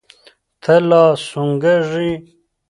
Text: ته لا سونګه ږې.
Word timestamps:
ته 0.61 0.75
لا 0.89 1.03
سونګه 1.27 1.73
ږې. 1.89 2.09